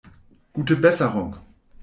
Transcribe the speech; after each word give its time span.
Gute 0.55 0.77
Besserung! 0.77 1.35